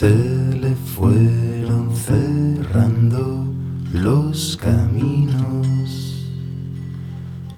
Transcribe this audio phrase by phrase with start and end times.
[0.00, 3.44] Se le fueron cerrando
[3.92, 6.24] los caminos,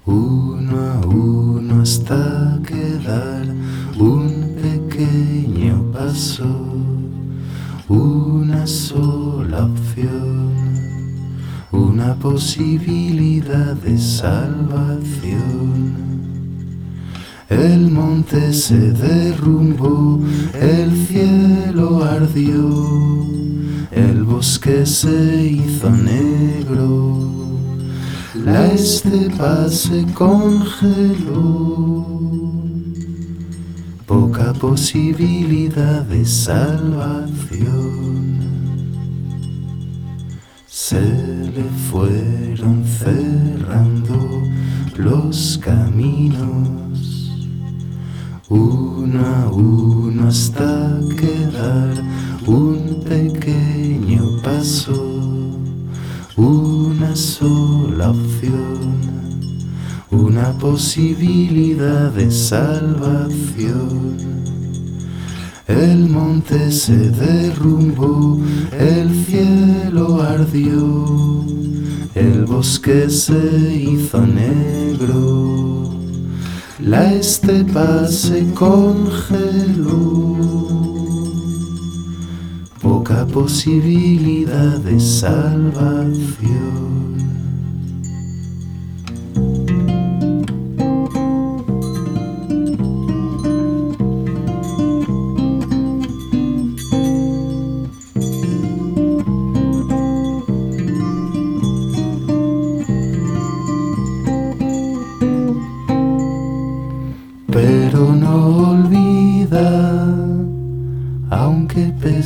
[0.05, 3.47] uno a uno hasta quedar
[3.97, 6.51] un pequeño paso,
[7.89, 10.51] una sola opción,
[11.71, 15.93] una posibilidad de salvación.
[17.49, 20.19] El monte se derrumbó,
[22.35, 27.29] el bosque se hizo negro,
[28.35, 32.07] la estepa se congeló.
[34.07, 37.13] Poca posibilidad de salvación.
[40.67, 44.17] Se le fueron cerrando
[44.97, 46.83] los caminos
[48.49, 51.95] uno a uno hasta quedar
[52.47, 55.51] un pequeño paso,
[56.37, 59.41] una sola opción,
[60.11, 64.17] una posibilidad de salvación.
[65.67, 68.41] El monte se derrumbó,
[68.79, 71.45] el cielo ardió,
[72.15, 75.53] el bosque se hizo negro
[76.85, 79.23] la estepa se congeló.
[83.13, 86.33] Poca posibilidad de salvación.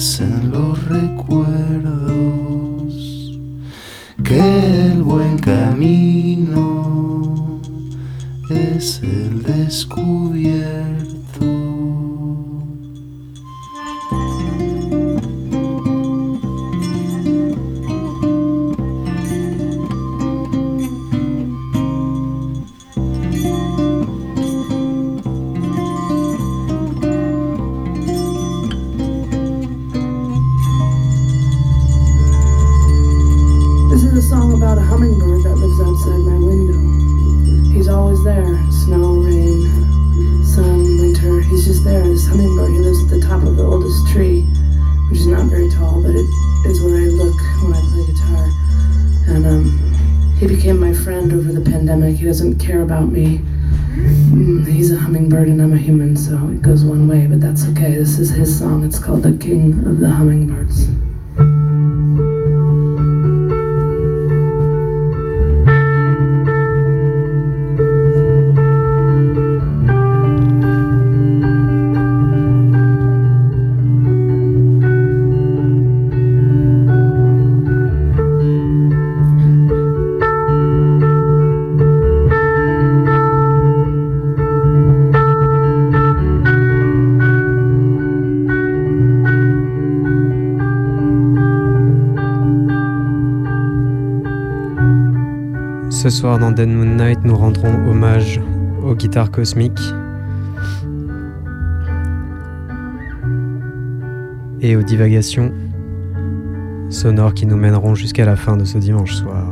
[0.06, 2.14] crecen los recuerdos
[4.22, 4.38] que
[4.92, 6.70] el buen camino
[8.48, 10.15] es el descuido.
[96.06, 98.40] Ce soir dans Dead Moon Night, nous rendrons hommage
[98.84, 99.92] aux guitares cosmiques
[104.60, 105.52] et aux divagations
[106.90, 109.45] sonores qui nous mèneront jusqu'à la fin de ce dimanche soir.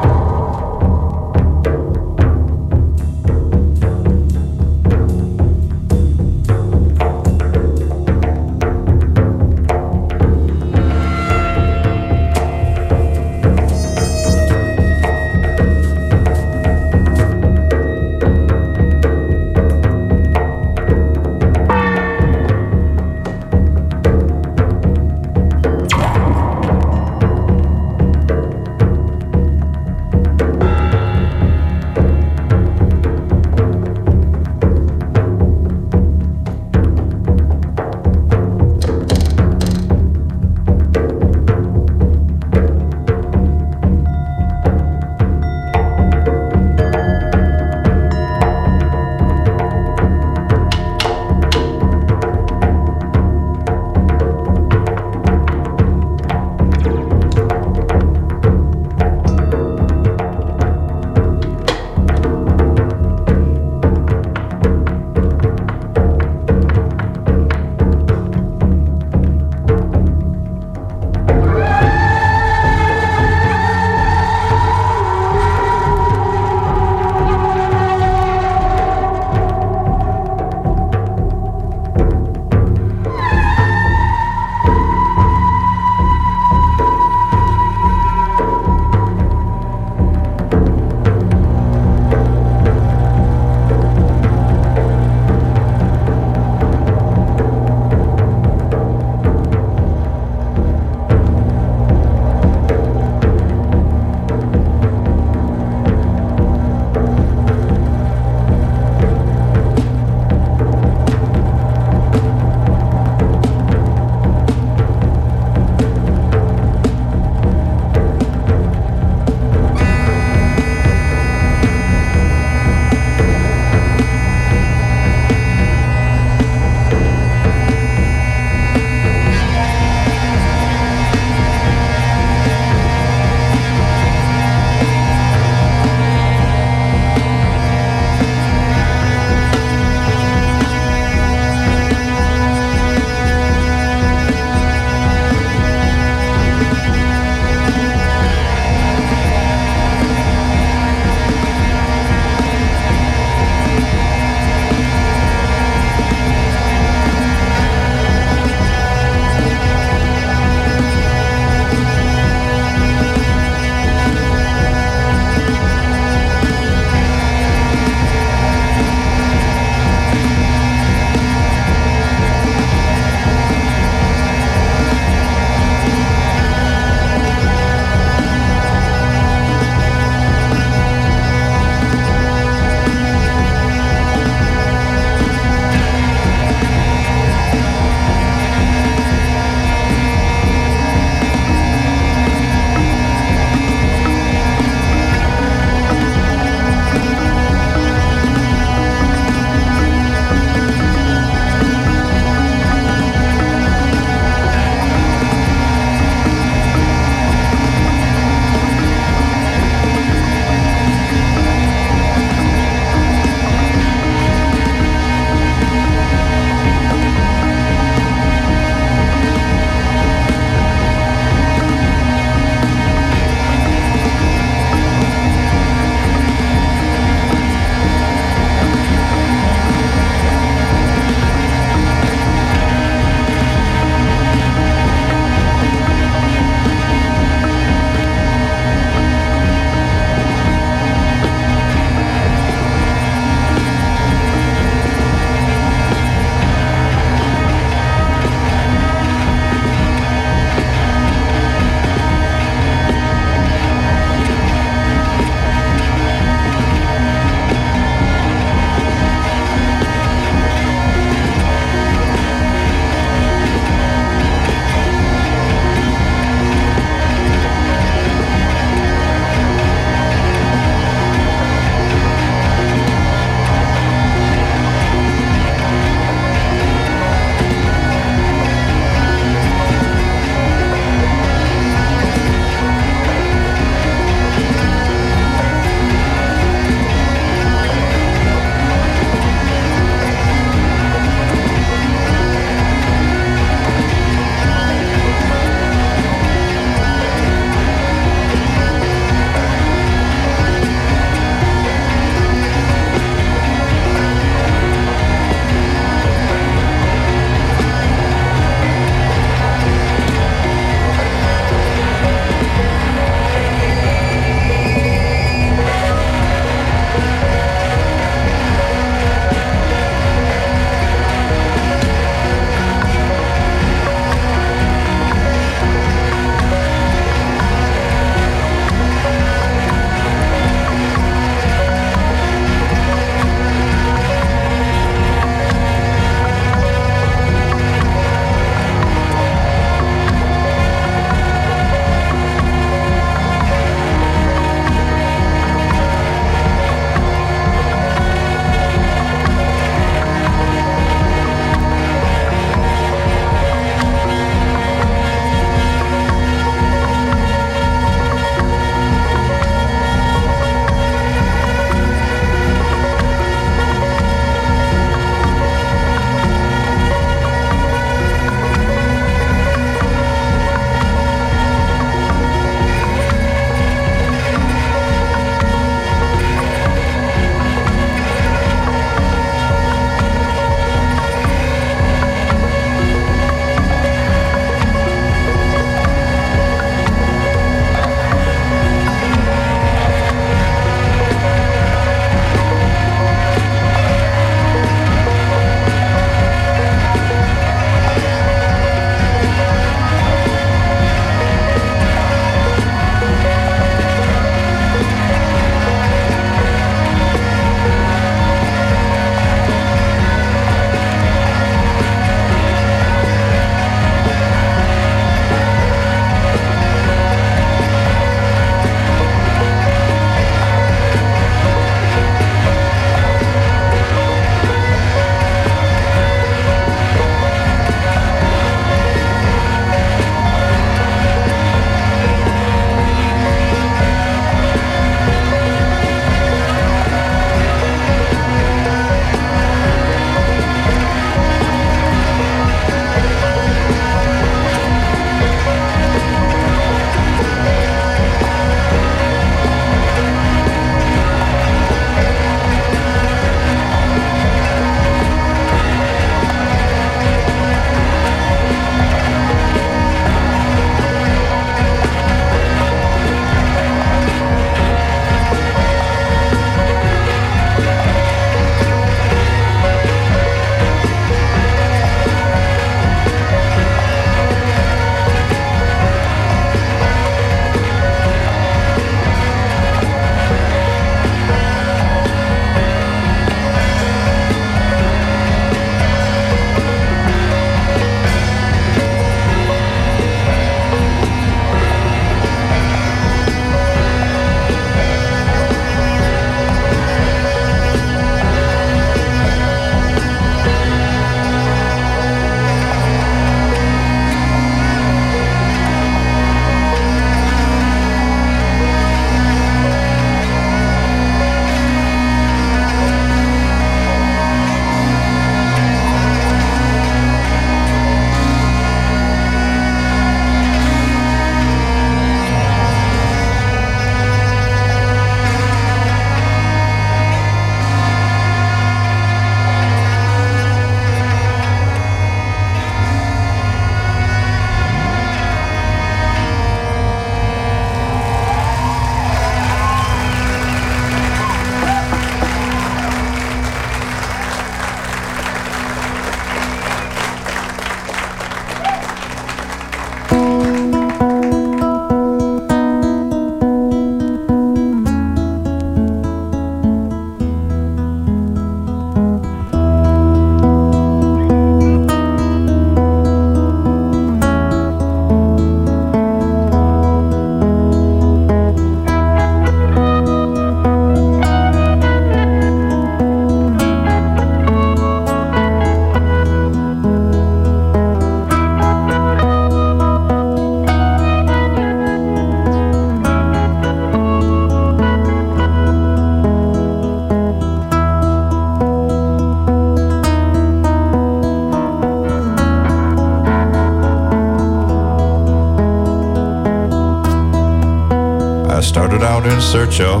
[598.70, 600.00] Started out in search of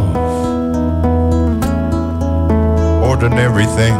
[3.02, 3.98] ordinary things.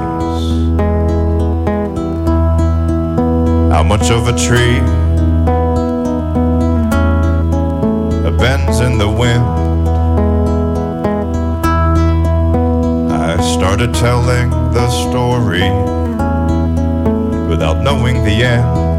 [3.72, 4.78] How much of a tree
[8.38, 9.44] bends in the wind?
[13.12, 15.68] I started telling the story
[17.48, 18.89] without knowing the end.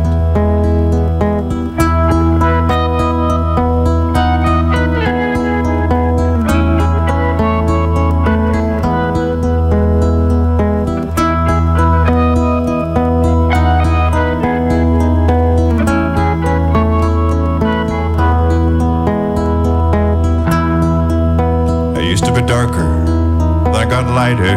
[23.90, 24.56] Lighter.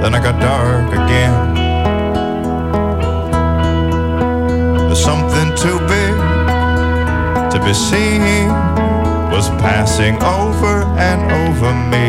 [0.00, 1.54] Then I got dark again.
[4.86, 6.14] There's something too big
[7.52, 8.48] to be seen
[9.30, 12.06] was passing over and over me.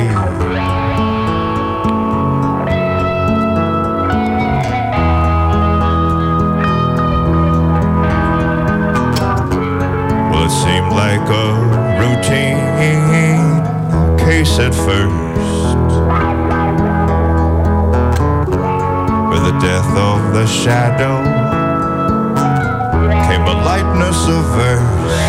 [10.31, 11.47] Well, it seemed like a
[11.99, 13.16] routine
[14.27, 15.37] case at first.
[19.47, 21.23] the death of the shadow
[23.27, 25.21] came a lightness of verse,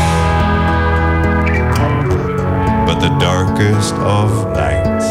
[2.88, 5.08] but the darkest of nights.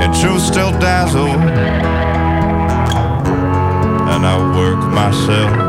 [0.00, 1.42] And truth still dazzled,
[4.12, 5.65] and I work myself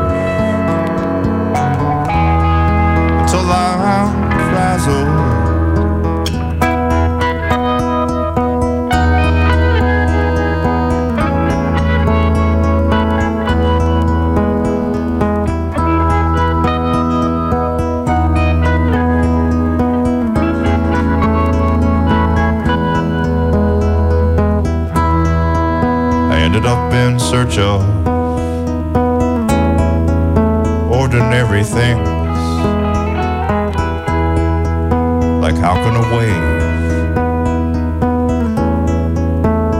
[35.88, 36.20] Like how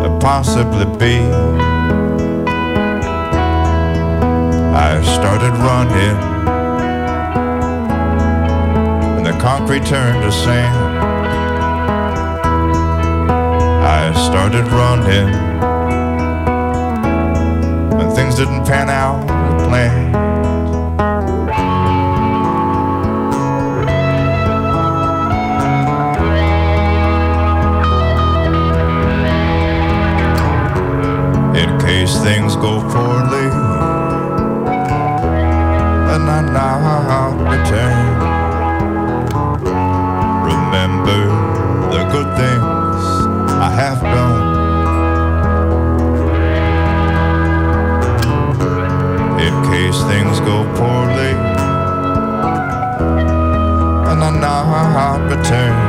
[0.02, 1.18] can possibly be?
[4.74, 6.16] I started running
[9.16, 10.98] and the concrete turned to sand.
[13.84, 15.28] I started running
[17.98, 20.17] when things didn't pan out as planned.
[32.22, 33.48] Things go poorly,
[36.12, 38.06] and I not return.
[40.44, 41.22] Remember
[41.92, 43.02] the good things
[43.66, 44.46] I have done.
[49.46, 51.34] In case things go poorly
[54.10, 55.87] and I not return.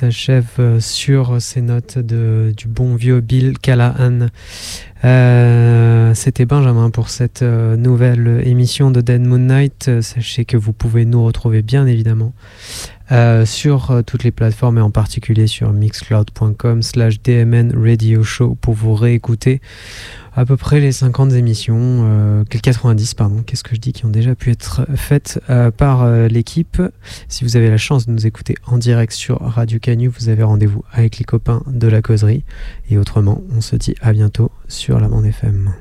[0.00, 4.28] S'achève euh, sur ces notes de, du bon vieux Bill Callahan.
[5.04, 10.00] Euh, c'était Benjamin pour cette euh, nouvelle émission de Dead Moon Night.
[10.00, 12.32] Sachez que vous pouvez nous retrouver bien évidemment
[13.44, 18.94] sur toutes les plateformes et en particulier sur mixcloud.com slash DMN Radio Show pour vous
[18.94, 19.60] réécouter
[20.34, 24.10] à peu près les 50 émissions, euh, 90 pardon, qu'est-ce que je dis, qui ont
[24.10, 26.80] déjà pu être faites euh, par euh, l'équipe.
[27.28, 30.42] Si vous avez la chance de nous écouter en direct sur Radio Canu, vous avez
[30.42, 32.44] rendez-vous avec les copains de la causerie.
[32.90, 35.72] Et autrement, on se dit à bientôt sur la bande FM.